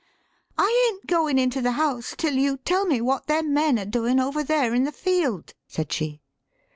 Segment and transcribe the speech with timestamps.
[0.57, 4.19] ]"I ain't goin' into the house till you tell me what them men are doin'
[4.19, 6.23] over there in the field," said she.